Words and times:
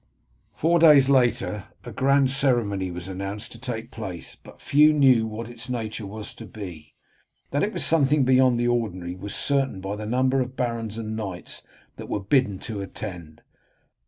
Four 0.55 0.79
days 0.79 1.11
later 1.11 1.65
a 1.83 1.91
grand 1.91 2.31
ceremony 2.31 2.89
was 2.89 3.07
announced 3.07 3.51
to 3.51 3.59
take 3.59 3.91
place, 3.91 4.33
but 4.33 4.59
few 4.59 4.91
knew 4.93 5.27
what 5.27 5.47
its 5.47 5.69
nature 5.69 6.07
was 6.07 6.33
to 6.33 6.47
be. 6.47 6.95
That 7.51 7.61
it 7.61 7.71
was 7.71 7.85
something 7.85 8.23
beyond 8.23 8.59
the 8.59 8.67
ordinary 8.67 9.13
was 9.15 9.35
certain 9.35 9.79
by 9.79 9.95
the 9.95 10.07
number 10.07 10.41
of 10.41 10.55
barons 10.57 10.97
and 10.97 11.15
knights 11.15 11.61
that 11.97 12.09
were 12.09 12.19
bidden 12.19 12.57
to 12.61 12.81
attend. 12.81 13.43